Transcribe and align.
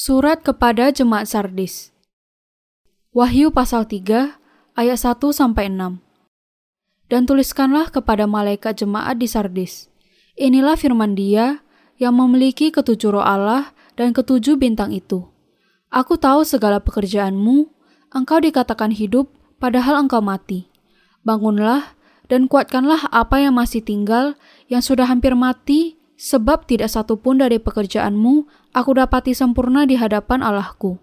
Surat 0.00 0.40
kepada 0.40 0.88
Jemaat 0.88 1.28
Sardis. 1.28 1.92
Wahyu 3.12 3.52
pasal 3.52 3.84
3 3.84 4.32
ayat 4.72 4.96
1 4.96 5.20
sampai 5.28 5.68
6 5.68 6.00
Dan 7.04 7.28
tuliskanlah 7.28 7.92
kepada 7.92 8.24
malaikat 8.24 8.80
jemaat 8.80 9.20
di 9.20 9.28
Sardis 9.28 9.92
Inilah 10.40 10.80
firman 10.80 11.12
Dia 11.12 11.60
yang 12.00 12.16
memiliki 12.16 12.72
ketujuh 12.72 13.12
roh 13.12 13.20
Allah 13.20 13.76
dan 14.00 14.16
ketujuh 14.16 14.56
bintang 14.56 14.96
itu. 14.96 15.28
Aku 15.92 16.16
tahu 16.16 16.48
segala 16.48 16.80
pekerjaanmu 16.80 17.68
engkau 18.16 18.40
dikatakan 18.40 18.96
hidup 18.96 19.28
padahal 19.60 20.00
engkau 20.00 20.24
mati. 20.24 20.72
Bangunlah 21.28 21.92
dan 22.24 22.48
kuatkanlah 22.48 23.04
apa 23.12 23.44
yang 23.44 23.52
masih 23.52 23.84
tinggal 23.84 24.32
yang 24.64 24.80
sudah 24.80 25.04
hampir 25.04 25.36
mati 25.36 25.99
sebab 26.20 26.68
tidak 26.68 26.92
satu 26.92 27.16
pun 27.16 27.40
dari 27.40 27.56
pekerjaanmu 27.56 28.44
aku 28.76 28.90
dapati 28.92 29.32
sempurna 29.32 29.88
di 29.88 29.96
hadapan 29.96 30.44
Allahku. 30.44 31.00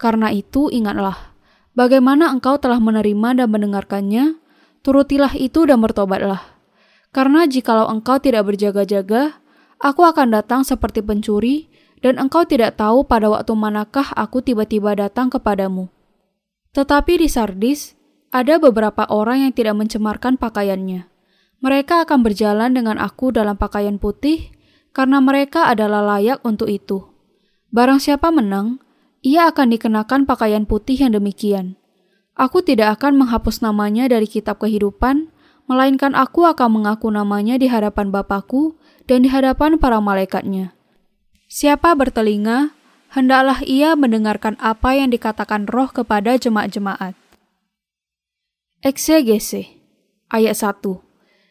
Karena 0.00 0.32
itu 0.32 0.72
ingatlah, 0.72 1.36
bagaimana 1.76 2.32
engkau 2.32 2.56
telah 2.56 2.80
menerima 2.80 3.44
dan 3.44 3.48
mendengarkannya, 3.52 4.40
turutilah 4.80 5.36
itu 5.36 5.68
dan 5.68 5.84
bertobatlah. 5.84 6.40
Karena 7.12 7.44
jikalau 7.44 7.92
engkau 7.92 8.16
tidak 8.16 8.48
berjaga-jaga, 8.48 9.36
aku 9.76 10.08
akan 10.08 10.32
datang 10.32 10.64
seperti 10.64 11.04
pencuri, 11.04 11.68
dan 12.00 12.16
engkau 12.16 12.48
tidak 12.48 12.80
tahu 12.80 13.04
pada 13.04 13.28
waktu 13.28 13.52
manakah 13.52 14.16
aku 14.16 14.40
tiba-tiba 14.40 14.96
datang 14.96 15.28
kepadamu. 15.28 15.92
Tetapi 16.72 17.20
di 17.20 17.28
Sardis, 17.28 17.98
ada 18.32 18.56
beberapa 18.56 19.04
orang 19.12 19.44
yang 19.44 19.52
tidak 19.52 19.76
mencemarkan 19.76 20.40
pakaiannya 20.40 21.17
mereka 21.58 22.06
akan 22.06 22.22
berjalan 22.22 22.70
dengan 22.70 23.02
aku 23.02 23.34
dalam 23.34 23.58
pakaian 23.58 23.98
putih, 23.98 24.54
karena 24.94 25.18
mereka 25.18 25.66
adalah 25.66 26.02
layak 26.02 26.38
untuk 26.46 26.70
itu. 26.70 27.06
Barang 27.74 27.98
siapa 27.98 28.30
menang, 28.30 28.78
ia 29.20 29.50
akan 29.50 29.74
dikenakan 29.74 30.24
pakaian 30.24 30.64
putih 30.64 30.94
yang 30.94 31.12
demikian. 31.14 31.74
Aku 32.38 32.62
tidak 32.62 33.02
akan 33.02 33.18
menghapus 33.18 33.58
namanya 33.60 34.06
dari 34.06 34.30
kitab 34.30 34.62
kehidupan, 34.62 35.34
melainkan 35.66 36.14
aku 36.14 36.46
akan 36.46 36.80
mengaku 36.80 37.10
namanya 37.10 37.58
di 37.58 37.66
hadapan 37.66 38.14
Bapakku 38.14 38.78
dan 39.10 39.26
di 39.26 39.28
hadapan 39.28 39.76
para 39.76 39.98
malaikatnya. 39.98 40.72
Siapa 41.50 41.98
bertelinga, 41.98 42.70
hendaklah 43.10 43.58
ia 43.66 43.98
mendengarkan 43.98 44.54
apa 44.62 44.94
yang 44.94 45.10
dikatakan 45.10 45.66
roh 45.66 45.90
kepada 45.90 46.38
jemaat-jemaat. 46.38 47.18
Eksegese 48.86 49.74
Ayat 50.30 50.54
1 50.54 51.07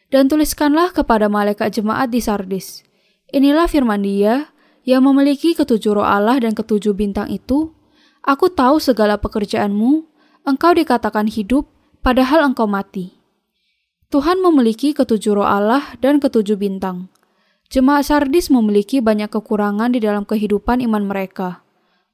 dan 0.08 0.28
tuliskanlah 0.28 0.92
kepada 0.92 1.28
malaikat 1.28 1.80
jemaat 1.80 2.08
di 2.08 2.20
Sardis. 2.20 2.84
Inilah 3.28 3.68
firman 3.68 4.00
dia 4.00 4.52
yang 4.88 5.04
memiliki 5.04 5.52
ketujuh 5.52 6.00
roh 6.00 6.06
Allah 6.08 6.40
dan 6.40 6.56
ketujuh 6.56 6.96
bintang 6.96 7.28
itu. 7.28 7.76
Aku 8.24 8.48
tahu 8.48 8.80
segala 8.80 9.20
pekerjaanmu, 9.20 10.08
engkau 10.48 10.72
dikatakan 10.72 11.28
hidup, 11.28 11.68
padahal 12.00 12.48
engkau 12.48 12.64
mati. 12.64 13.20
Tuhan 14.08 14.40
memiliki 14.40 14.96
ketujuh 14.96 15.36
roh 15.36 15.44
Allah 15.44 15.84
dan 16.00 16.16
ketujuh 16.16 16.56
bintang. 16.56 17.12
Jemaat 17.68 18.08
Sardis 18.08 18.48
memiliki 18.48 19.04
banyak 19.04 19.28
kekurangan 19.28 19.92
di 19.92 20.00
dalam 20.00 20.24
kehidupan 20.24 20.80
iman 20.88 21.04
mereka. 21.04 21.60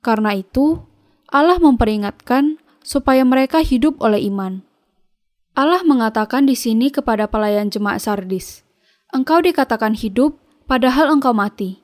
Karena 0.02 0.34
itu, 0.34 0.82
Allah 1.30 1.62
memperingatkan 1.62 2.58
supaya 2.82 3.22
mereka 3.22 3.62
hidup 3.62 4.02
oleh 4.02 4.26
iman. 4.26 4.66
Allah 5.54 5.86
mengatakan 5.86 6.50
di 6.50 6.58
sini 6.58 6.90
kepada 6.90 7.30
pelayan 7.30 7.70
jemaat 7.70 8.02
Sardis, 8.02 8.66
"Engkau 9.14 9.38
dikatakan 9.38 9.94
hidup, 9.94 10.42
padahal 10.66 11.14
engkau 11.14 11.30
mati." 11.30 11.78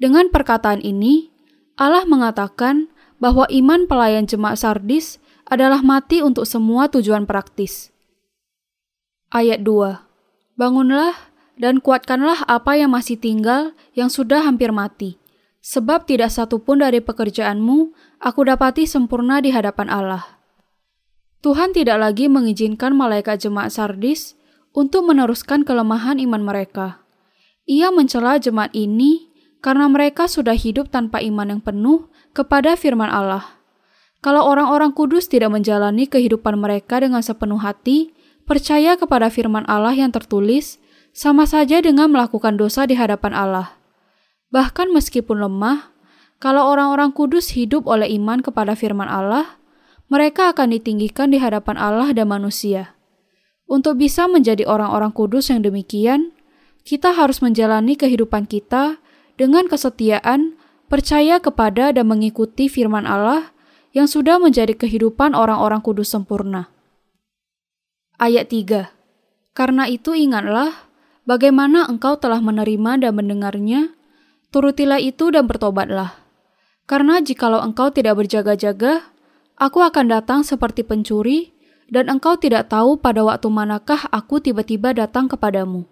Dengan 0.00 0.32
perkataan 0.32 0.80
ini, 0.80 1.28
Allah 1.76 2.08
mengatakan 2.08 2.88
bahwa 3.20 3.44
iman 3.52 3.84
pelayan 3.84 4.24
jemaat 4.24 4.64
Sardis 4.64 5.20
adalah 5.44 5.84
mati 5.84 6.24
untuk 6.24 6.48
semua 6.48 6.88
tujuan 6.88 7.28
praktis. 7.28 7.92
Ayat 9.28 9.60
2. 9.60 10.08
Bangunlah 10.56 11.12
dan 11.60 11.84
kuatkanlah 11.84 12.48
apa 12.48 12.80
yang 12.80 12.96
masih 12.96 13.20
tinggal 13.20 13.76
yang 13.92 14.08
sudah 14.08 14.40
hampir 14.40 14.72
mati, 14.72 15.20
sebab 15.60 16.08
tidak 16.08 16.32
satu 16.32 16.56
pun 16.56 16.80
dari 16.80 17.04
pekerjaanmu 17.04 17.92
aku 18.16 18.40
dapati 18.48 18.88
sempurna 18.88 19.44
di 19.44 19.52
hadapan 19.52 19.92
Allah. 19.92 20.39
Tuhan 21.40 21.72
tidak 21.72 21.96
lagi 21.96 22.28
mengizinkan 22.28 22.92
malaikat 22.92 23.40
jemaat 23.40 23.72
Sardis 23.72 24.36
untuk 24.76 25.08
meneruskan 25.08 25.64
kelemahan 25.64 26.20
iman 26.20 26.44
mereka. 26.44 27.00
Ia 27.64 27.88
mencela 27.88 28.36
jemaat 28.36 28.76
ini 28.76 29.32
karena 29.64 29.88
mereka 29.88 30.28
sudah 30.28 30.52
hidup 30.52 30.92
tanpa 30.92 31.24
iman 31.24 31.56
yang 31.56 31.62
penuh 31.64 32.12
kepada 32.36 32.76
firman 32.76 33.08
Allah. 33.08 33.60
Kalau 34.20 34.44
orang-orang 34.44 34.92
kudus 34.92 35.32
tidak 35.32 35.48
menjalani 35.48 36.04
kehidupan 36.04 36.60
mereka 36.60 37.00
dengan 37.00 37.24
sepenuh 37.24 37.56
hati, 37.56 38.12
percaya 38.44 39.00
kepada 39.00 39.32
firman 39.32 39.64
Allah 39.64 39.96
yang 39.96 40.12
tertulis, 40.12 40.76
sama 41.16 41.48
saja 41.48 41.80
dengan 41.80 42.12
melakukan 42.12 42.60
dosa 42.60 42.84
di 42.84 43.00
hadapan 43.00 43.32
Allah. 43.32 43.80
Bahkan 44.52 44.92
meskipun 44.92 45.40
lemah, 45.40 45.88
kalau 46.36 46.68
orang-orang 46.68 47.16
kudus 47.16 47.56
hidup 47.56 47.88
oleh 47.88 48.12
iman 48.20 48.44
kepada 48.44 48.76
firman 48.76 49.08
Allah, 49.08 49.59
mereka 50.10 50.50
akan 50.50 50.74
ditinggikan 50.74 51.30
di 51.30 51.38
hadapan 51.38 51.78
Allah 51.78 52.10
dan 52.10 52.26
manusia. 52.26 52.98
Untuk 53.70 54.02
bisa 54.02 54.26
menjadi 54.26 54.66
orang-orang 54.66 55.14
kudus 55.14 55.54
yang 55.54 55.62
demikian, 55.62 56.34
kita 56.82 57.14
harus 57.14 57.38
menjalani 57.38 57.94
kehidupan 57.94 58.50
kita 58.50 58.98
dengan 59.38 59.70
kesetiaan, 59.70 60.58
percaya 60.90 61.38
kepada 61.38 61.94
dan 61.94 62.10
mengikuti 62.10 62.66
firman 62.66 63.06
Allah 63.06 63.54
yang 63.94 64.10
sudah 64.10 64.42
menjadi 64.42 64.74
kehidupan 64.74 65.38
orang-orang 65.38 65.78
kudus 65.78 66.10
sempurna. 66.10 66.66
Ayat 68.18 68.50
3 68.50 68.90
Karena 69.54 69.86
itu 69.86 70.18
ingatlah 70.18 70.90
bagaimana 71.22 71.86
engkau 71.86 72.18
telah 72.18 72.42
menerima 72.42 73.06
dan 73.06 73.12
mendengarnya, 73.14 73.94
turutilah 74.50 74.98
itu 74.98 75.30
dan 75.30 75.46
bertobatlah. 75.46 76.18
Karena 76.90 77.22
jikalau 77.22 77.62
engkau 77.62 77.94
tidak 77.94 78.18
berjaga-jaga, 78.18 79.14
Aku 79.60 79.84
akan 79.84 80.08
datang 80.08 80.40
seperti 80.40 80.80
pencuri, 80.80 81.52
dan 81.92 82.08
engkau 82.08 82.40
tidak 82.40 82.72
tahu 82.72 82.96
pada 82.96 83.20
waktu 83.20 83.52
manakah 83.52 84.08
aku 84.08 84.40
tiba-tiba 84.40 84.96
datang 84.96 85.28
kepadamu. 85.28 85.84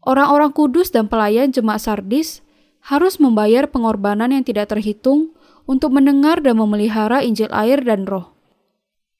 Orang-orang 0.00 0.48
kudus 0.56 0.88
dan 0.88 1.04
pelayan 1.04 1.52
jemaat 1.52 1.84
Sardis 1.84 2.40
harus 2.80 3.20
membayar 3.20 3.68
pengorbanan 3.68 4.32
yang 4.32 4.48
tidak 4.48 4.72
terhitung 4.72 5.36
untuk 5.68 5.92
mendengar 5.92 6.40
dan 6.40 6.56
memelihara 6.56 7.20
Injil 7.20 7.52
air 7.52 7.84
dan 7.84 8.08
roh. 8.08 8.32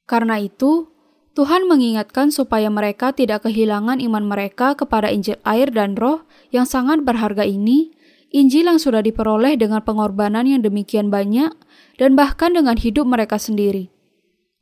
Karena 0.09 0.41
itu, 0.41 0.88
Tuhan 1.37 1.69
mengingatkan 1.69 2.32
supaya 2.32 2.72
mereka 2.72 3.12
tidak 3.12 3.44
kehilangan 3.44 4.00
iman 4.00 4.25
mereka 4.25 4.72
kepada 4.72 5.12
Injil 5.12 5.37
air 5.44 5.69
dan 5.69 6.00
roh 6.00 6.25
yang 6.48 6.65
sangat 6.65 7.04
berharga 7.04 7.44
ini, 7.44 7.92
Injil 8.30 8.70
yang 8.70 8.78
sudah 8.78 9.02
diperoleh 9.02 9.58
dengan 9.58 9.82
pengorbanan 9.82 10.46
yang 10.46 10.62
demikian 10.62 11.10
banyak 11.10 11.50
dan 11.98 12.14
bahkan 12.14 12.54
dengan 12.54 12.78
hidup 12.78 13.02
mereka 13.02 13.42
sendiri. 13.42 13.91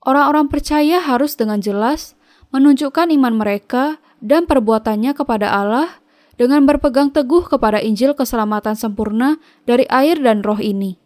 Orang-orang 0.01 0.49
percaya 0.49 1.05
harus 1.05 1.37
dengan 1.37 1.61
jelas 1.61 2.17
menunjukkan 2.49 3.13
iman 3.13 3.37
mereka 3.37 4.01
dan 4.25 4.49
perbuatannya 4.49 5.13
kepada 5.13 5.53
Allah 5.53 6.01
dengan 6.41 6.65
berpegang 6.65 7.13
teguh 7.13 7.45
kepada 7.45 7.85
Injil 7.85 8.17
keselamatan 8.17 8.73
sempurna 8.73 9.37
dari 9.69 9.85
air 9.93 10.17
dan 10.17 10.41
roh 10.41 10.57
ini. 10.57 10.97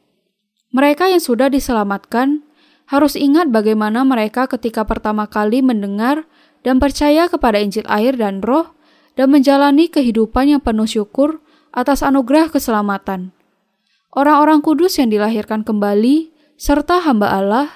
Mereka 0.71 1.11
yang 1.11 1.21
sudah 1.21 1.51
diselamatkan 1.51 2.47
harus 2.87 3.19
ingat 3.19 3.51
bagaimana 3.51 4.07
mereka 4.07 4.47
ketika 4.47 4.87
pertama 4.87 5.27
kali 5.27 5.67
mendengar 5.67 6.31
dan 6.63 6.79
percaya 6.79 7.27
kepada 7.27 7.59
Injil 7.59 7.85
air 7.91 8.15
dan 8.15 8.39
roh 8.39 8.71
dan 9.19 9.35
menjalani 9.35 9.91
kehidupan 9.91 10.57
yang 10.57 10.63
penuh 10.63 10.87
syukur 10.87 11.42
atas 11.73 12.05
anugerah 12.05 12.53
keselamatan. 12.53 13.33
Orang-orang 14.13 14.61
kudus 14.61 15.01
yang 15.01 15.09
dilahirkan 15.09 15.65
kembali, 15.65 16.31
serta 16.61 17.01
hamba 17.01 17.33
Allah, 17.33 17.69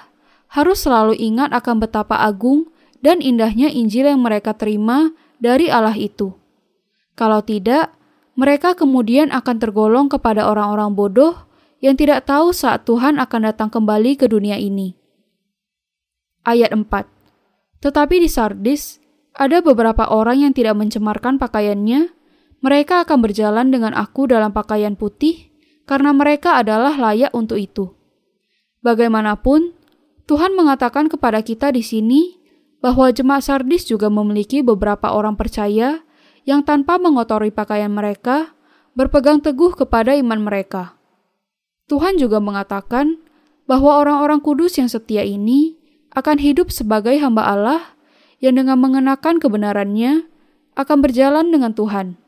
harus 0.53 0.85
selalu 0.85 1.17
ingat 1.17 1.49
akan 1.51 1.81
betapa 1.81 2.21
agung 2.21 2.69
dan 3.01 3.19
indahnya 3.19 3.67
Injil 3.67 4.07
yang 4.07 4.21
mereka 4.21 4.53
terima 4.53 5.11
dari 5.41 5.67
Allah 5.67 5.97
itu. 5.97 6.33
Kalau 7.17 7.41
tidak, 7.41 7.93
mereka 8.37 8.77
kemudian 8.77 9.33
akan 9.33 9.57
tergolong 9.57 10.07
kepada 10.07 10.45
orang-orang 10.45 10.93
bodoh 10.93 11.33
yang 11.81 11.97
tidak 11.97 12.29
tahu 12.29 12.53
saat 12.53 12.85
Tuhan 12.85 13.17
akan 13.17 13.41
datang 13.49 13.69
kembali 13.73 14.17
ke 14.17 14.29
dunia 14.29 14.61
ini. 14.61 14.93
Ayat 16.45 16.73
4 16.73 16.85
Tetapi 17.81 18.15
di 18.21 18.29
Sardis, 18.29 19.01
ada 19.37 19.61
beberapa 19.61 20.09
orang 20.09 20.49
yang 20.49 20.53
tidak 20.53 20.77
mencemarkan 20.77 21.37
pakaiannya, 21.37 22.13
mereka 22.59 23.05
akan 23.05 23.21
berjalan 23.21 23.69
dengan 23.69 23.93
aku 23.93 24.25
dalam 24.29 24.49
pakaian 24.49 24.97
putih, 24.97 25.53
karena 25.87 26.11
mereka 26.11 26.59
adalah 26.59 26.97
layak 26.97 27.31
untuk 27.31 27.61
itu. 27.61 27.93
Bagaimanapun, 28.81 29.73
Tuhan 30.27 30.53
mengatakan 30.57 31.07
kepada 31.07 31.39
kita 31.39 31.71
di 31.71 31.79
sini 31.85 32.35
bahwa 32.83 33.09
jemaat 33.09 33.47
Sardis 33.47 33.87
juga 33.87 34.11
memiliki 34.11 34.59
beberapa 34.61 35.15
orang 35.15 35.39
percaya 35.39 36.03
yang 36.43 36.63
tanpa 36.63 36.99
mengotori 36.99 37.51
pakaian 37.51 37.91
mereka 37.91 38.55
berpegang 38.97 39.39
teguh 39.39 39.77
kepada 39.77 40.17
iman 40.17 40.41
mereka. 40.41 40.97
Tuhan 41.87 42.19
juga 42.19 42.43
mengatakan 42.43 43.21
bahwa 43.67 43.99
orang-orang 43.99 44.43
kudus 44.43 44.75
yang 44.79 44.91
setia 44.91 45.23
ini 45.23 45.79
akan 46.15 46.39
hidup 46.39 46.71
sebagai 46.71 47.15
hamba 47.19 47.47
Allah 47.47 47.81
yang 48.43 48.59
dengan 48.59 48.79
mengenakan 48.79 49.39
kebenarannya 49.39 50.27
akan 50.75 50.97
berjalan 50.99 51.47
dengan 51.51 51.71
Tuhan. 51.75 52.26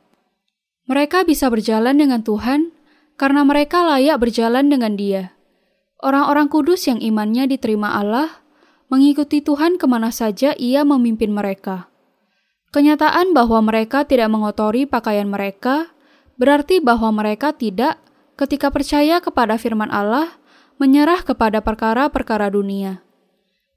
Mereka 0.89 1.21
bisa 1.21 1.53
berjalan 1.53 2.01
dengan 2.01 2.25
Tuhan 2.25 2.73
karena 3.13 3.45
mereka 3.45 3.85
layak 3.85 4.17
berjalan 4.25 4.73
dengan 4.73 4.97
Dia. 4.97 5.37
Orang-orang 6.01 6.49
kudus 6.49 6.89
yang 6.89 6.97
imannya 6.97 7.45
diterima 7.45 7.93
Allah 7.93 8.41
mengikuti 8.89 9.45
Tuhan 9.45 9.77
ke 9.77 9.85
mana 9.85 10.09
saja 10.09 10.57
Ia 10.57 10.81
memimpin 10.81 11.29
mereka. 11.29 11.93
Kenyataan 12.73 13.37
bahwa 13.37 13.61
mereka 13.61 14.01
tidak 14.01 14.33
mengotori 14.33 14.89
pakaian 14.89 15.29
mereka 15.29 15.93
berarti 16.41 16.81
bahwa 16.81 17.13
mereka 17.13 17.53
tidak, 17.53 18.01
ketika 18.39 18.73
percaya 18.73 19.21
kepada 19.21 19.59
firman 19.61 19.91
Allah, 19.93 20.39
menyerah 20.79 21.21
kepada 21.21 21.59
perkara-perkara 21.59 22.49
dunia. 22.49 23.03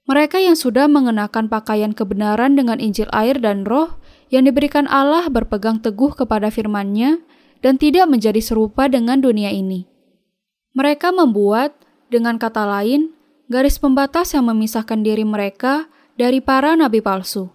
Mereka 0.07 0.39
yang 0.39 0.55
sudah 0.55 0.87
mengenakan 0.87 1.51
pakaian 1.51 1.93
kebenaran 1.93 2.55
dengan 2.55 2.79
Injil 2.79 3.11
air 3.11 3.39
dan 3.43 3.67
roh 3.67 3.99
yang 4.33 4.49
diberikan 4.49 4.89
Allah 4.89 5.29
berpegang 5.29 5.85
teguh 5.85 6.17
kepada 6.17 6.49
firman-Nya 6.49 7.21
dan 7.61 7.77
tidak 7.77 8.09
menjadi 8.09 8.41
serupa 8.41 8.89
dengan 8.89 9.21
dunia 9.21 9.53
ini. 9.53 9.85
Mereka 10.73 11.13
membuat, 11.13 11.77
dengan 12.09 12.41
kata 12.41 12.65
lain, 12.65 13.13
garis 13.53 13.77
pembatas 13.77 14.33
yang 14.33 14.49
memisahkan 14.49 15.05
diri 15.05 15.29
mereka 15.29 15.93
dari 16.17 16.41
para 16.41 16.73
nabi 16.73 17.05
palsu. 17.05 17.53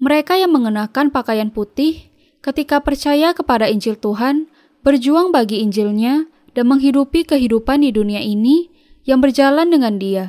Mereka 0.00 0.40
yang 0.40 0.56
mengenakan 0.56 1.12
pakaian 1.12 1.52
putih 1.52 2.08
ketika 2.40 2.80
percaya 2.80 3.36
kepada 3.36 3.68
Injil 3.68 4.00
Tuhan, 4.00 4.48
berjuang 4.80 5.28
bagi 5.28 5.60
Injilnya, 5.60 6.24
dan 6.56 6.66
menghidupi 6.66 7.28
kehidupan 7.28 7.84
di 7.84 7.92
dunia 7.92 8.24
ini 8.24 8.72
yang 9.04 9.20
berjalan 9.20 9.68
dengan 9.68 10.00
dia. 10.00 10.24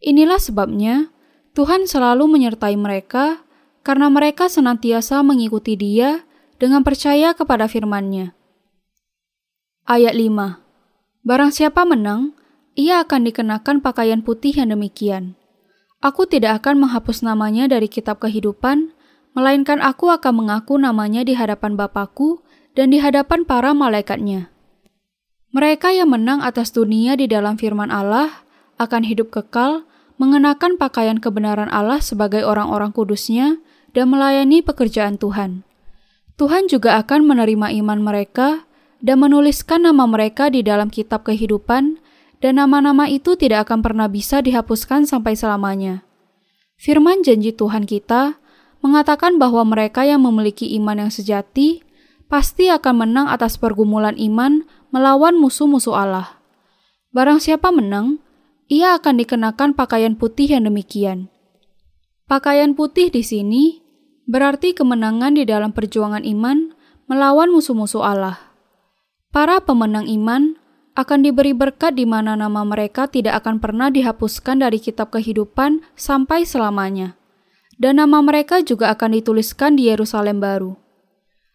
Inilah 0.00 0.40
sebabnya 0.40 1.12
Tuhan 1.52 1.84
selalu 1.84 2.26
menyertai 2.26 2.74
mereka 2.74 3.45
karena 3.86 4.10
mereka 4.10 4.50
senantiasa 4.50 5.22
mengikuti 5.22 5.78
dia 5.78 6.26
dengan 6.58 6.82
percaya 6.82 7.38
kepada 7.38 7.70
firman-Nya. 7.70 8.34
Ayat 9.86 10.18
5 10.18 11.22
Barang 11.22 11.54
siapa 11.54 11.86
menang, 11.86 12.34
ia 12.74 12.98
akan 13.06 13.30
dikenakan 13.30 13.78
pakaian 13.78 14.26
putih 14.26 14.58
yang 14.58 14.74
demikian. 14.74 15.38
Aku 16.02 16.26
tidak 16.26 16.66
akan 16.66 16.82
menghapus 16.82 17.22
namanya 17.22 17.70
dari 17.70 17.86
kitab 17.86 18.18
kehidupan, 18.18 18.90
melainkan 19.38 19.78
aku 19.78 20.10
akan 20.10 20.34
mengaku 20.34 20.82
namanya 20.82 21.22
di 21.22 21.38
hadapan 21.38 21.78
Bapakku 21.78 22.42
dan 22.74 22.90
di 22.90 22.98
hadapan 22.98 23.46
para 23.46 23.70
malaikatnya. 23.70 24.50
Mereka 25.54 25.94
yang 25.94 26.10
menang 26.10 26.42
atas 26.42 26.74
dunia 26.74 27.14
di 27.14 27.30
dalam 27.30 27.54
firman 27.54 27.94
Allah 27.94 28.42
akan 28.82 29.06
hidup 29.06 29.30
kekal 29.30 29.86
mengenakan 30.18 30.74
pakaian 30.74 31.22
kebenaran 31.22 31.70
Allah 31.70 32.02
sebagai 32.02 32.42
orang-orang 32.42 32.90
kudusnya 32.90 33.62
dan 33.92 34.10
melayani 34.10 34.64
pekerjaan 34.64 35.20
Tuhan. 35.20 35.66
Tuhan 36.36 36.68
juga 36.68 37.00
akan 37.00 37.28
menerima 37.28 37.72
iman 37.84 38.00
mereka 38.00 38.68
dan 39.00 39.20
menuliskan 39.20 39.84
nama 39.84 40.04
mereka 40.04 40.52
di 40.52 40.60
dalam 40.64 40.92
kitab 40.92 41.24
kehidupan 41.24 42.00
dan 42.40 42.52
nama-nama 42.60 43.08
itu 43.08 43.34
tidak 43.38 43.68
akan 43.68 43.80
pernah 43.80 44.08
bisa 44.08 44.44
dihapuskan 44.44 45.08
sampai 45.08 45.32
selamanya. 45.32 46.04
Firman 46.76 47.24
janji 47.24 47.56
Tuhan 47.56 47.88
kita 47.88 48.36
mengatakan 48.84 49.40
bahwa 49.40 49.64
mereka 49.64 50.04
yang 50.04 50.20
memiliki 50.22 50.76
iman 50.76 51.08
yang 51.08 51.12
sejati 51.12 51.80
pasti 52.28 52.68
akan 52.68 53.06
menang 53.06 53.26
atas 53.32 53.56
pergumulan 53.56 54.14
iman 54.20 54.68
melawan 54.92 55.40
musuh-musuh 55.40 55.96
Allah. 55.96 56.36
Barang 57.16 57.40
siapa 57.40 57.72
menang, 57.72 58.20
ia 58.68 58.92
akan 58.98 59.16
dikenakan 59.24 59.72
pakaian 59.72 60.18
putih 60.18 60.52
yang 60.52 60.68
demikian. 60.68 61.32
Pakaian 62.26 62.74
putih 62.74 63.14
di 63.14 63.22
sini 63.22 63.86
berarti 64.26 64.74
kemenangan 64.74 65.38
di 65.38 65.46
dalam 65.46 65.70
perjuangan 65.70 66.26
iman 66.26 66.74
melawan 67.06 67.54
musuh-musuh 67.54 68.02
Allah. 68.02 68.50
Para 69.30 69.62
pemenang 69.62 70.10
iman 70.10 70.58
akan 70.98 71.22
diberi 71.22 71.54
berkat 71.54 71.94
di 71.94 72.02
mana 72.02 72.34
nama 72.34 72.66
mereka 72.66 73.06
tidak 73.06 73.46
akan 73.46 73.62
pernah 73.62 73.94
dihapuskan 73.94 74.58
dari 74.58 74.82
kitab 74.82 75.14
kehidupan 75.14 75.86
sampai 75.94 76.42
selamanya. 76.42 77.14
Dan 77.78 78.02
nama 78.02 78.18
mereka 78.18 78.58
juga 78.58 78.90
akan 78.90 79.22
dituliskan 79.22 79.78
di 79.78 79.86
Yerusalem 79.86 80.42
baru. 80.42 80.74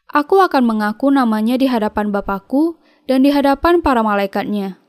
Aku 0.07 0.39
akan 0.39 0.63
mengaku 0.63 1.11
namanya 1.11 1.59
di 1.59 1.67
hadapan 1.67 2.15
Bapakku 2.15 2.79
dan 3.11 3.27
di 3.27 3.33
hadapan 3.35 3.83
para 3.83 4.07
malaikatnya. 4.07 4.79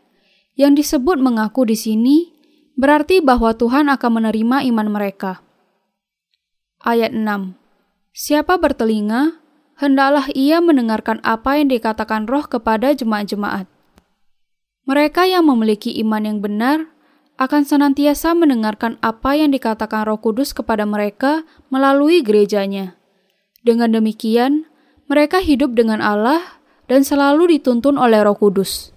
Yang 0.54 0.86
disebut 0.86 1.18
mengaku 1.18 1.66
di 1.66 1.74
sini 1.74 2.16
berarti 2.78 3.18
bahwa 3.18 3.50
Tuhan 3.50 3.90
akan 3.90 4.10
menerima 4.22 4.62
iman 4.70 4.86
mereka. 4.86 5.42
Ayat 6.82 7.14
6 7.14 7.54
Siapa 8.10 8.58
bertelinga, 8.58 9.38
hendaklah 9.78 10.26
ia 10.34 10.58
mendengarkan 10.58 11.22
apa 11.22 11.54
yang 11.54 11.70
dikatakan 11.70 12.26
roh 12.26 12.42
kepada 12.42 12.90
jemaat-jemaat. 12.90 13.70
Mereka 14.90 15.30
yang 15.30 15.46
memiliki 15.46 15.94
iman 16.02 16.26
yang 16.26 16.42
benar 16.42 16.90
akan 17.38 17.62
senantiasa 17.62 18.34
mendengarkan 18.34 18.98
apa 18.98 19.38
yang 19.38 19.54
dikatakan 19.54 20.10
roh 20.10 20.18
kudus 20.18 20.50
kepada 20.50 20.82
mereka 20.82 21.46
melalui 21.70 22.18
gerejanya. 22.18 22.98
Dengan 23.62 23.94
demikian, 23.94 24.66
mereka 25.06 25.38
hidup 25.38 25.78
dengan 25.78 26.02
Allah 26.02 26.58
dan 26.90 27.06
selalu 27.06 27.62
dituntun 27.62 27.94
oleh 27.94 28.26
roh 28.26 28.34
kudus. 28.34 28.90